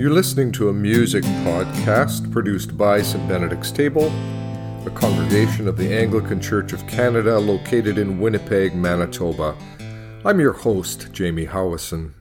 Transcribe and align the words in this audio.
You're 0.00 0.08
listening 0.14 0.50
to 0.52 0.70
a 0.70 0.72
music 0.72 1.24
podcast 1.44 2.32
produced 2.32 2.78
by 2.78 3.02
St. 3.02 3.28
Benedict's 3.28 3.70
Table, 3.70 4.06
a 4.86 4.90
congregation 4.94 5.68
of 5.68 5.76
the 5.76 5.94
Anglican 5.94 6.40
Church 6.40 6.72
of 6.72 6.86
Canada 6.86 7.38
located 7.38 7.98
in 7.98 8.18
Winnipeg, 8.18 8.74
Manitoba. 8.74 9.54
I'm 10.24 10.40
your 10.40 10.54
host, 10.54 11.12
Jamie 11.12 11.48
Howison. 11.48 12.12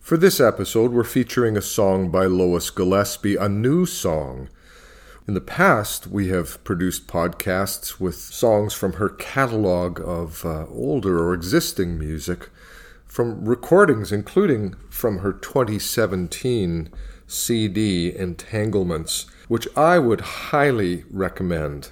For 0.00 0.16
this 0.16 0.40
episode, 0.40 0.90
we're 0.90 1.04
featuring 1.04 1.56
a 1.56 1.62
song 1.62 2.10
by 2.10 2.24
Lois 2.24 2.68
Gillespie, 2.68 3.36
a 3.36 3.48
new 3.48 3.86
song. 3.86 4.48
In 5.28 5.34
the 5.34 5.40
past, 5.40 6.08
we 6.08 6.30
have 6.30 6.64
produced 6.64 7.06
podcasts 7.06 8.00
with 8.00 8.16
songs 8.16 8.74
from 8.74 8.94
her 8.94 9.08
catalog 9.08 10.00
of 10.00 10.44
uh, 10.44 10.66
older 10.66 11.22
or 11.22 11.32
existing 11.32 11.96
music 11.96 12.50
from 13.12 13.44
recordings, 13.44 14.10
including 14.10 14.74
from 14.88 15.18
her 15.18 15.34
2017 15.34 16.88
CD, 17.26 18.10
Entanglements, 18.10 19.26
which 19.48 19.68
I 19.76 19.98
would 19.98 20.22
highly 20.22 21.04
recommend. 21.10 21.90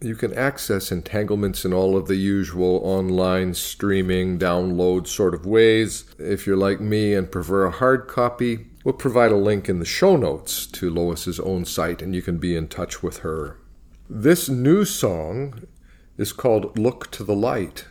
You 0.00 0.16
can 0.16 0.34
access 0.34 0.90
entanglements 0.90 1.64
in 1.64 1.72
all 1.72 1.96
of 1.96 2.08
the 2.08 2.16
usual 2.16 2.80
online 2.82 3.54
streaming, 3.54 4.36
download 4.36 5.06
sort 5.06 5.32
of 5.32 5.46
ways. 5.46 6.06
If 6.18 6.44
you're 6.44 6.56
like 6.56 6.80
me 6.80 7.14
and 7.14 7.30
prefer 7.30 7.66
a 7.66 7.70
hard 7.70 8.08
copy, 8.08 8.66
we'll 8.82 8.94
provide 8.94 9.30
a 9.30 9.36
link 9.36 9.68
in 9.68 9.78
the 9.78 9.84
show 9.84 10.16
notes 10.16 10.66
to 10.66 10.90
Lois's 10.90 11.38
own 11.38 11.64
site 11.64 12.02
and 12.02 12.16
you 12.16 12.22
can 12.22 12.38
be 12.38 12.56
in 12.56 12.66
touch 12.66 13.00
with 13.00 13.18
her. 13.18 13.58
This 14.10 14.48
new 14.48 14.84
song 14.84 15.62
is 16.18 16.32
called 16.32 16.76
Look 16.76 17.12
to 17.12 17.22
the 17.22 17.36
Light. 17.36 17.84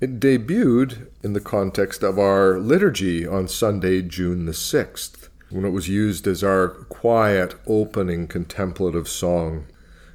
It 0.00 0.18
debuted 0.18 1.08
in 1.22 1.34
the 1.34 1.40
context 1.40 2.02
of 2.02 2.18
our 2.18 2.58
liturgy 2.58 3.26
on 3.26 3.48
Sunday, 3.48 4.00
June 4.00 4.46
the 4.46 4.52
6th, 4.52 5.28
when 5.50 5.66
it 5.66 5.72
was 5.72 5.90
used 5.90 6.26
as 6.26 6.42
our 6.42 6.68
quiet, 6.68 7.54
opening 7.66 8.26
contemplative 8.26 9.06
song. 9.06 9.66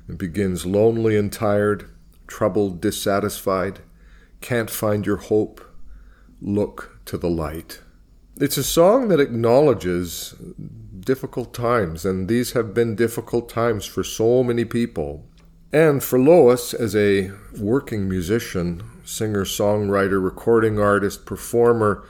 It 0.09 0.17
begins 0.17 0.66
lonely 0.66 1.16
and 1.16 1.31
tired, 1.31 1.88
troubled, 2.25 2.81
dissatisfied, 2.81 3.81
can't 4.42 4.72
find 4.72 5.05
your 5.05 5.17
hope, 5.17 5.61
look 6.42 6.99
to 7.05 7.16
the 7.16 7.30
light. 7.30 7.81
It's 8.38 8.58
a 8.58 8.64
song 8.64 9.09
that 9.09 9.20
acknowledges 9.20 10.33
difficult 10.99 11.53
times, 11.53 12.05
and 12.05 12.27
these 12.27 12.53
have 12.53 12.73
been 12.73 12.95
difficult 12.95 13.49
times 13.49 13.86
for 13.86 14.03
so 14.03 14.44
many 14.44 14.66
people. 14.66 15.27
And 15.76 16.02
for 16.02 16.18
Lois, 16.18 16.73
as 16.73 16.95
a 16.95 17.31
working 17.59 18.08
musician, 18.08 18.81
singer, 19.04 19.44
songwriter, 19.44 20.23
recording 20.23 20.80
artist, 20.80 21.26
performer, 21.26 22.08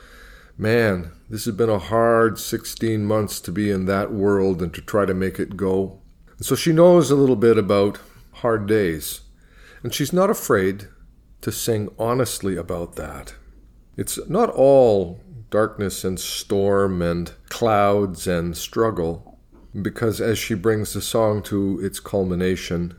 man, 0.56 1.14
this 1.32 1.46
has 1.46 1.56
been 1.56 1.72
a 1.72 1.80
hard 1.80 2.38
16 2.38 3.04
months 3.04 3.40
to 3.40 3.52
be 3.52 3.72
in 3.72 3.86
that 3.86 4.14
world 4.14 4.62
and 4.62 4.72
to 4.76 4.82
try 4.82 5.06
to 5.06 5.16
make 5.16 5.40
it 5.40 5.58
go. 5.58 6.00
And 6.38 6.46
so 6.46 6.54
she 6.54 6.74
knows 6.74 7.10
a 7.10 7.16
little 7.16 7.36
bit 7.36 7.58
about 7.58 7.98
hard 8.34 8.68
days. 8.68 9.22
And 9.82 9.92
she's 9.92 10.14
not 10.14 10.30
afraid 10.30 10.88
to 11.42 11.52
sing 11.52 11.90
honestly 11.98 12.56
about 12.56 12.98
that. 12.98 13.34
It's 13.98 14.20
not 14.30 14.52
all 14.52 15.22
darkness 15.50 16.04
and 16.04 16.20
storm 16.20 17.02
and 17.02 17.32
clouds 17.50 18.28
and 18.28 18.56
struggle, 18.56 19.40
because 19.82 20.22
as 20.22 20.38
she 20.38 20.54
brings 20.54 20.94
the 20.94 21.02
song 21.02 21.42
to 21.42 21.80
its 21.82 22.00
culmination, 22.00 22.96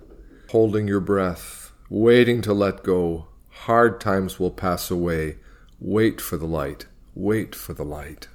holding 0.51 0.89
your 0.89 1.01
breath, 1.01 1.73
waiting 1.89 2.43
to 2.43 2.53
let 2.53 2.83
go. 2.83 3.29
Hard 3.51 4.01
times 4.01 4.39
will 4.39 4.51
pass 4.51 4.91
away. 4.91 5.37
Wait 5.81 6.21
for 6.21 6.37
the 6.37 6.47
light. 6.47 6.87
Wait 7.15 7.55
for 7.55 7.73
the 7.73 7.85
light. 7.85 8.29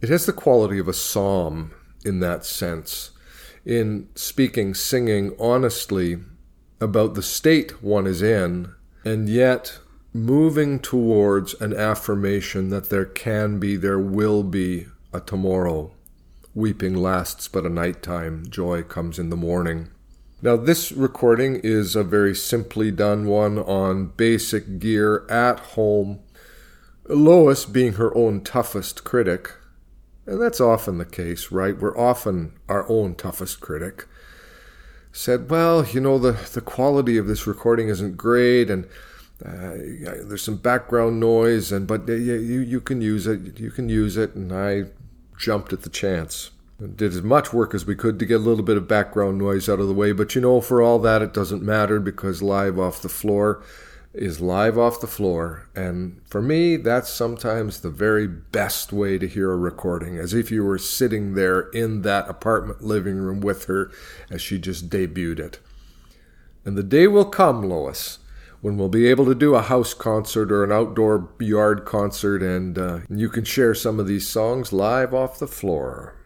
It 0.00 0.08
has 0.08 0.26
the 0.26 0.32
quality 0.32 0.78
of 0.78 0.88
a 0.88 0.92
psalm 0.92 1.72
in 2.04 2.20
that 2.20 2.44
sense, 2.44 3.10
in 3.64 4.08
speaking, 4.14 4.74
singing 4.74 5.34
honestly 5.38 6.18
about 6.80 7.14
the 7.14 7.22
state 7.22 7.82
one 7.82 8.06
is 8.06 8.22
in, 8.22 8.72
and 9.04 9.28
yet 9.28 9.78
moving 10.12 10.78
towards 10.78 11.54
an 11.60 11.74
affirmation 11.74 12.70
that 12.70 12.88
there 12.88 13.04
can 13.04 13.58
be, 13.58 13.76
there 13.76 13.98
will 13.98 14.42
be 14.42 14.86
a 15.12 15.20
tomorrow. 15.20 15.92
Weeping 16.54 16.94
lasts 16.94 17.48
but 17.48 17.66
a 17.66 17.70
night 17.70 18.02
time, 18.02 18.44
joy 18.48 18.82
comes 18.82 19.18
in 19.18 19.30
the 19.30 19.36
morning. 19.36 19.90
Now, 20.40 20.56
this 20.56 20.92
recording 20.92 21.56
is 21.64 21.96
a 21.96 22.04
very 22.04 22.32
simply 22.32 22.92
done 22.92 23.26
one 23.26 23.58
on 23.58 24.12
basic 24.16 24.78
gear 24.78 25.26
at 25.28 25.58
home. 25.58 26.20
Lois 27.08 27.64
being 27.64 27.94
her 27.94 28.16
own 28.16 28.42
toughest 28.42 29.02
critic, 29.02 29.52
and 30.26 30.40
that's 30.40 30.60
often 30.60 30.98
the 30.98 31.04
case, 31.04 31.50
right? 31.50 31.76
We're 31.76 31.98
often 31.98 32.52
our 32.68 32.88
own 32.88 33.16
toughest 33.16 33.60
critic. 33.60 34.06
Said, 35.10 35.50
well, 35.50 35.84
you 35.84 36.00
know, 36.00 36.18
the, 36.20 36.32
the 36.52 36.60
quality 36.60 37.18
of 37.18 37.26
this 37.26 37.48
recording 37.48 37.88
isn't 37.88 38.16
great, 38.16 38.70
and 38.70 38.84
uh, 39.44 39.74
there's 40.22 40.42
some 40.42 40.58
background 40.58 41.18
noise, 41.18 41.72
and 41.72 41.88
but 41.88 42.06
you, 42.06 42.14
you 42.14 42.80
can 42.80 43.00
use 43.00 43.26
it, 43.26 43.58
you 43.58 43.72
can 43.72 43.88
use 43.88 44.16
it, 44.16 44.36
and 44.36 44.52
I 44.52 44.84
jumped 45.36 45.72
at 45.72 45.82
the 45.82 45.90
chance 45.90 46.52
did 46.78 47.12
as 47.12 47.22
much 47.22 47.52
work 47.52 47.74
as 47.74 47.86
we 47.86 47.96
could 47.96 48.18
to 48.18 48.26
get 48.26 48.36
a 48.36 48.44
little 48.44 48.64
bit 48.64 48.76
of 48.76 48.86
background 48.86 49.38
noise 49.38 49.68
out 49.68 49.80
of 49.80 49.88
the 49.88 49.94
way. 49.94 50.12
But 50.12 50.34
you 50.34 50.40
know, 50.40 50.60
for 50.60 50.80
all 50.80 50.98
that, 51.00 51.22
it 51.22 51.34
doesn't 51.34 51.62
matter 51.62 51.98
because 51.98 52.42
live 52.42 52.78
off 52.78 53.02
the 53.02 53.08
floor 53.08 53.62
is 54.14 54.40
live 54.40 54.78
off 54.78 55.00
the 55.00 55.06
floor. 55.06 55.68
And 55.74 56.20
for 56.26 56.40
me, 56.40 56.76
that's 56.76 57.10
sometimes 57.10 57.80
the 57.80 57.90
very 57.90 58.26
best 58.26 58.92
way 58.92 59.18
to 59.18 59.28
hear 59.28 59.52
a 59.52 59.56
recording, 59.56 60.16
as 60.16 60.34
if 60.34 60.50
you 60.50 60.64
were 60.64 60.78
sitting 60.78 61.34
there 61.34 61.68
in 61.70 62.02
that 62.02 62.28
apartment 62.28 62.82
living 62.82 63.16
room 63.16 63.40
with 63.40 63.64
her 63.66 63.90
as 64.30 64.40
she 64.40 64.58
just 64.58 64.88
debuted 64.88 65.38
it. 65.38 65.58
And 66.64 66.76
the 66.76 66.82
day 66.82 67.06
will 67.06 67.24
come, 67.24 67.62
Lois, 67.62 68.18
when 68.60 68.76
we'll 68.76 68.88
be 68.88 69.06
able 69.06 69.24
to 69.26 69.34
do 69.34 69.54
a 69.54 69.62
house 69.62 69.94
concert 69.94 70.50
or 70.50 70.64
an 70.64 70.72
outdoor 70.72 71.28
yard 71.38 71.84
concert, 71.84 72.42
and 72.42 72.78
uh, 72.78 72.98
you 73.08 73.28
can 73.28 73.44
share 73.44 73.74
some 73.74 74.00
of 74.00 74.06
these 74.06 74.28
songs 74.28 74.72
live 74.72 75.14
off 75.14 75.38
the 75.38 75.46
floor. 75.46 76.17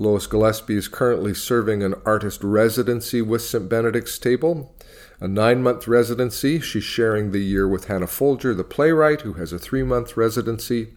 Lois 0.00 0.26
Gillespie 0.26 0.78
is 0.78 0.88
currently 0.88 1.34
serving 1.34 1.82
an 1.82 1.94
artist 2.06 2.42
residency 2.42 3.20
with 3.20 3.42
St. 3.42 3.68
Benedict's 3.68 4.18
Table, 4.18 4.74
a 5.20 5.28
nine 5.28 5.62
month 5.62 5.86
residency. 5.86 6.58
She's 6.58 6.84
sharing 6.84 7.32
the 7.32 7.44
year 7.44 7.68
with 7.68 7.88
Hannah 7.88 8.06
Folger, 8.06 8.54
the 8.54 8.64
playwright, 8.64 9.20
who 9.20 9.34
has 9.34 9.52
a 9.52 9.58
three 9.58 9.82
month 9.82 10.16
residency. 10.16 10.94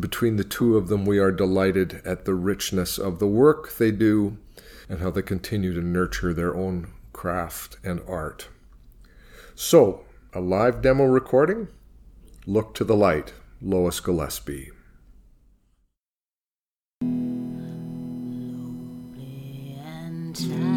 Between 0.00 0.36
the 0.36 0.42
two 0.42 0.78
of 0.78 0.88
them, 0.88 1.04
we 1.04 1.18
are 1.18 1.30
delighted 1.30 2.00
at 2.02 2.24
the 2.24 2.32
richness 2.32 2.96
of 2.96 3.18
the 3.18 3.26
work 3.26 3.76
they 3.76 3.90
do 3.90 4.38
and 4.88 5.00
how 5.00 5.10
they 5.10 5.20
continue 5.20 5.74
to 5.74 5.82
nurture 5.82 6.32
their 6.32 6.56
own 6.56 6.94
craft 7.12 7.76
and 7.84 8.00
art. 8.08 8.48
So, 9.54 10.06
a 10.32 10.40
live 10.40 10.80
demo 10.80 11.04
recording? 11.04 11.68
Look 12.46 12.72
to 12.76 12.84
the 12.84 12.96
light, 12.96 13.34
Lois 13.60 14.00
Gillespie. 14.00 14.70
time. 20.34 20.73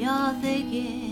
you're 0.00 0.32
thinking. 0.40 1.09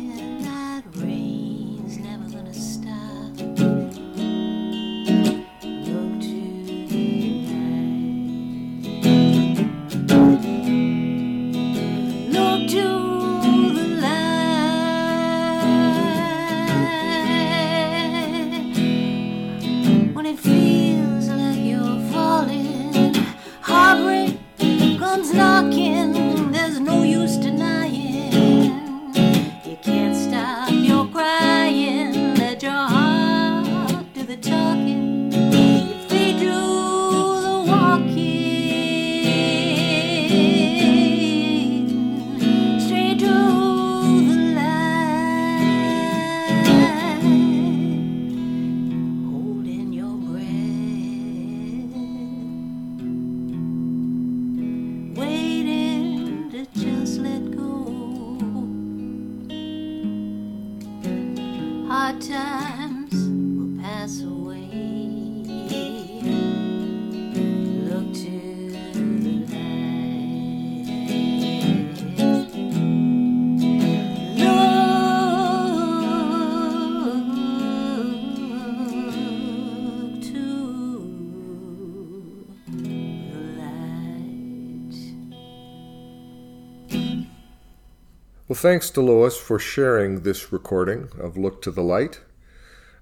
Well, 88.49 88.57
thanks 88.57 88.89
to 88.91 89.03
Lois 89.03 89.37
for 89.37 89.59
sharing 89.59 90.23
this 90.23 90.51
recording 90.51 91.11
of 91.21 91.37
Look 91.37 91.61
to 91.61 91.71
the 91.71 91.83
Light. 91.83 92.21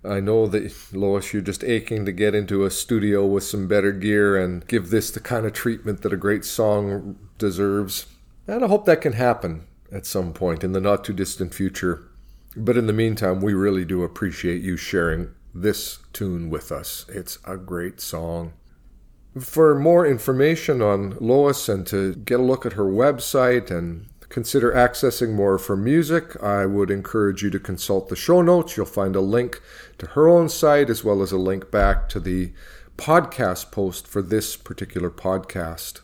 I 0.05 0.19
know 0.19 0.49
that, 0.49 0.93
Lois, 0.93 1.33
you're 1.33 1.41
just 1.41 1.63
aching 1.63 2.05
to 2.05 2.11
get 2.11 2.35
into 2.35 2.65
a 2.65 2.71
studio 2.71 3.25
with 3.25 3.45
some 3.45 3.69
better 3.69 3.93
gear 3.93 4.37
and 4.37 4.67
give 4.67 4.91
this 4.91 5.13
the 5.13 5.21
kind 5.21 5.47
of 5.47 5.53
treatment 5.53 6.03
that 6.03 6.13
a 6.13 6.17
great 6.17 6.45
song 6.45 7.17
deserves. 7.39 8.07
And 8.49 8.65
I 8.65 8.67
hope 8.67 8.87
that 8.87 9.01
can 9.01 9.13
happen 9.13 9.69
at 9.93 10.05
some 10.05 10.33
point 10.33 10.65
in 10.65 10.73
the 10.73 10.81
not 10.81 11.05
too 11.05 11.13
distant 11.13 11.55
future. 11.55 12.03
But 12.57 12.77
in 12.77 12.89
the 12.89 12.93
meantime, 12.93 13.41
we 13.41 13.55
really 13.55 13.85
do 13.85 14.03
appreciate 14.03 14.63
you 14.63 14.77
sharing 14.77 15.33
this 15.55 16.01
tune 16.13 16.51
with 16.51 16.73
us. 16.73 17.07
It's 17.09 17.39
a 17.45 17.57
great 17.57 18.01
song. 18.01 18.55
For 19.39 19.79
more 19.79 20.05
information 20.05 20.83
on 20.83 21.17
Lois 21.21 21.69
and 21.69 21.87
to 21.87 22.17
get 22.17 22.41
a 22.41 22.43
look 22.43 22.67
at 22.67 22.73
her 22.73 22.87
website 22.87 23.71
and 23.71 24.09
consider 24.37 24.71
accessing 24.71 25.33
more 25.33 25.57
her 25.57 25.77
music, 25.79 26.37
I 26.43 26.67
would 26.67 26.91
encourage 26.91 27.43
you 27.43 27.49
to 27.49 27.59
consult 27.59 28.11
the 28.11 28.17
show 28.17 28.43
notes. 28.43 28.77
You'll 28.77 28.85
find 28.85 29.17
a 29.17 29.23
link 29.23 29.63
to 29.97 30.09
her 30.09 30.29
own 30.29 30.51
site 30.51 30.91
as 30.91 31.03
well 31.03 31.23
as 31.23 31.33
a 31.33 31.39
link 31.39 31.71
back 31.71 32.07
to 32.11 32.21
the 32.21 32.53
podcast 32.99 33.73
post 33.73 34.07
for 34.07 34.21
this 34.21 34.55
particular 34.55 35.09
podcast. 35.09 36.03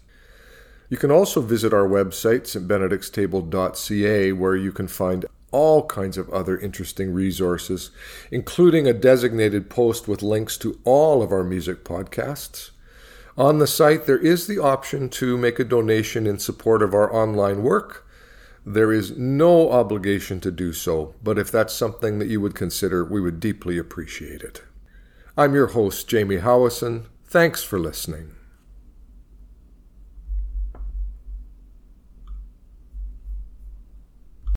You 0.89 0.97
can 0.97 1.11
also 1.11 1.43
visit 1.43 1.75
our 1.75 1.87
website, 1.87 2.45
stbenedictstable.ca, 2.45 4.33
where 4.33 4.57
you 4.57 4.73
can 4.73 4.89
find 4.89 5.27
all 5.51 5.87
kinds 5.87 6.17
of 6.17 6.31
other 6.31 6.57
interesting 6.57 7.13
resources, 7.13 7.91
including 8.31 8.87
a 8.87 8.95
designated 8.95 9.69
post 9.69 10.09
with 10.09 10.23
links 10.23 10.57
to 10.57 10.81
all 10.85 11.23
of 11.23 11.33
our 11.33 11.45
music 11.45 11.85
podcasts. 11.85 12.71
On 13.37 13.59
the 13.59 13.67
site, 13.67 14.07
there 14.07 14.17
is 14.17 14.47
the 14.47 14.59
option 14.59 15.11
to 15.11 15.37
make 15.37 15.59
a 15.59 15.65
donation 15.65 16.27
in 16.27 16.39
support 16.39 16.81
of 16.81 16.95
our 16.95 17.13
online 17.13 17.63
work. 17.63 18.07
There 18.65 18.93
is 18.93 19.17
no 19.17 19.73
obligation 19.73 20.41
to 20.41 20.53
do 20.53 20.73
so, 20.73 21.15
but 21.23 21.39
if 21.39 21.51
that's 21.51 21.75
something 21.75 22.19
that 22.19 22.29
you 22.29 22.41
would 22.41 22.55
consider, 22.55 23.05
we 23.05 23.21
would 23.21 23.41
deeply 23.41 23.77
appreciate 23.77 24.43
it. 24.43 24.63
I'm 25.37 25.55
your 25.55 25.69
host, 25.69 26.09
Jamie 26.09 26.37
Howison. 26.37 27.07
Thanks 27.25 27.65
for 27.65 27.79
listening. 27.79 28.35